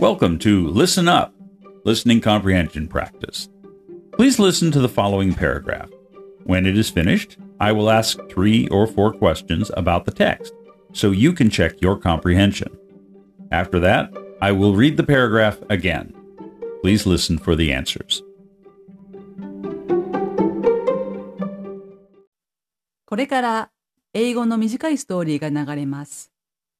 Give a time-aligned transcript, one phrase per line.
[0.00, 1.34] Welcome to Listen Up,
[1.84, 3.48] Listening Comprehension Practice.
[4.12, 5.90] Please listen to the following paragraph.
[6.44, 10.52] When it is finished, I will ask three or four questions about the text
[10.92, 12.76] so you can check your comprehension.
[13.52, 16.12] After that, I will read the paragraph again.
[16.82, 18.22] Please listen for the answers.
[23.06, 23.70] これから
[24.12, 26.32] 英語の短いストーリーが流れます。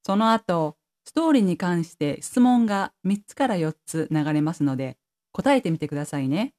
[0.04, 4.97] その後、 ストーリーに関して質問が3つから4つ流れますので、
[5.31, 6.53] 答えてみてくださいね。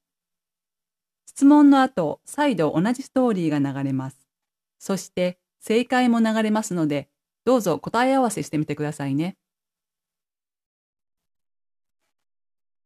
[1.27, 4.19] 質問の後、再度同じストーリーが流れます。
[4.79, 7.09] そして、正解も流れますので、
[7.45, 9.37] どうぞ答え合わせしてみてくださいね。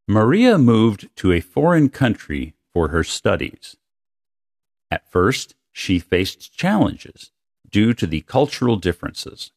[0.09, 3.77] Maria moved to a foreign country for her studies.
[4.89, 7.33] At first, she faced challenges
[7.69, 9.51] due to the cultural differences.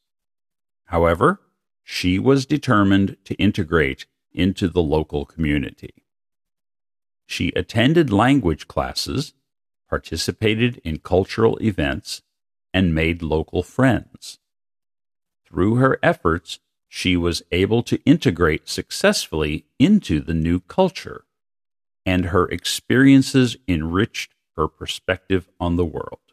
[0.86, 1.39] However,
[1.92, 6.04] she was determined to integrate into the local community.
[7.26, 9.34] She attended language classes,
[9.90, 12.22] participated in cultural events,
[12.72, 14.38] and made local friends.
[15.44, 21.26] Through her efforts, she was able to integrate successfully into the new culture,
[22.06, 26.28] and her experiences enriched her perspective on the world.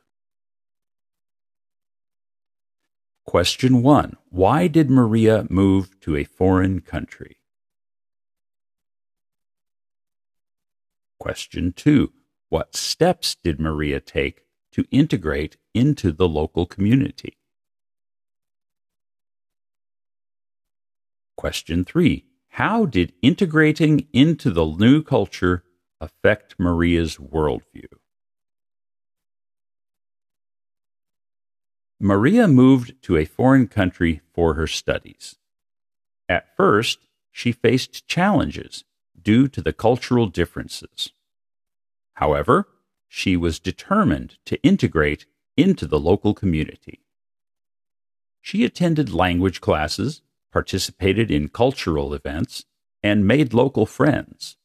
[3.26, 4.16] Question 1.
[4.30, 7.38] Why did Maria move to a foreign country?
[11.18, 12.12] Question 2.
[12.50, 17.36] What steps did Maria take to integrate into the local community?
[21.36, 22.24] Question 3.
[22.50, 25.64] How did integrating into the new culture
[26.00, 27.88] affect Maria's worldview?
[31.98, 35.36] Maria moved to a foreign country for her studies.
[36.28, 36.98] At first,
[37.32, 38.84] she faced challenges
[39.20, 41.12] due to the cultural differences.
[42.14, 42.68] However,
[43.08, 45.26] she was determined to integrate
[45.56, 47.00] into the local community.
[48.40, 50.22] She attended language classes,
[50.52, 52.64] participated in cultural events,
[53.02, 54.56] and made local friends.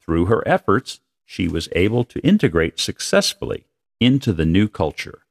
[0.00, 3.66] Through her efforts, she was able to integrate successfully
[4.00, 5.25] into the new culture,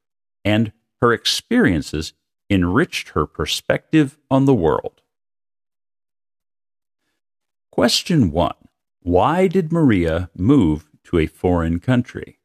[0.45, 2.13] and her experiences
[2.50, 5.01] enriched her perspective on the world.
[7.72, 8.53] Question 1.
[9.01, 12.38] Why did Maria move to a foreign country?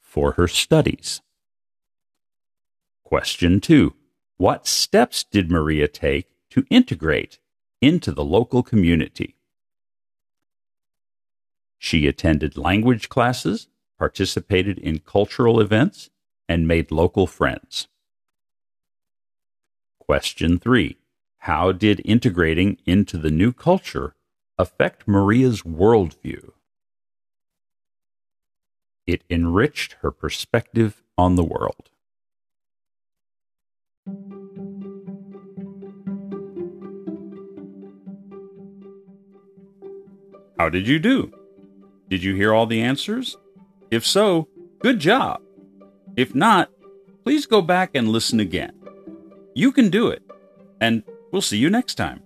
[0.00, 1.20] For her studies.
[3.02, 3.94] Question 2.
[4.36, 7.38] What steps did Maria take to integrate
[7.80, 9.36] into the local community?
[11.78, 13.68] She attended language classes,
[14.02, 16.10] participated in cultural events,
[16.48, 17.86] and made local friends.
[20.00, 20.96] Question 3.
[21.38, 24.16] How did integrating into the new culture
[24.58, 26.50] affect Maria's worldview?
[29.06, 31.88] It enriched her perspective on the world.
[40.58, 41.32] How did you do?
[42.08, 43.36] Did you hear all the answers?
[43.91, 44.47] If so,
[44.79, 45.41] good job.
[46.15, 46.69] If not,
[47.23, 48.73] please go back and listen again.
[49.55, 50.21] You can do it,
[50.81, 52.21] and we'll see you next time.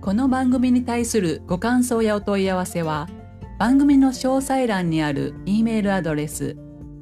[0.00, 3.08] この番組に対するご感想やお問い合わせは
[3.58, 6.56] 番組の詳細欄にある E メールアドレス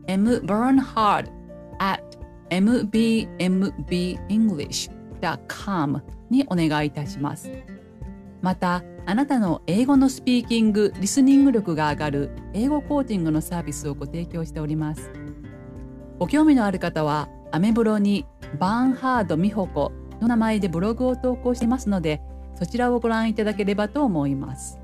[0.09, 1.31] mburnhard
[1.78, 2.00] at
[2.50, 5.00] mbmbenglish.com
[6.30, 7.52] にお願いいたします。
[8.42, 15.12] また、あなたの英語のスピーキング、リスニング力が上がる英語コーチングのサービスをご提供しております。
[16.20, 18.26] ご興味のある方は、アメブロに
[18.59, 22.22] バーンハード美穂子の名前でブログを投稿していますので、
[22.56, 24.79] そちらをご覧いただければと思います。